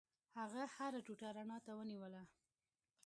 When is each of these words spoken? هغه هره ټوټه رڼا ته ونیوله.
هغه 0.37 0.61
هره 0.75 0.99
ټوټه 1.05 1.29
رڼا 1.37 1.57
ته 1.65 1.71
ونیوله. 1.79 2.21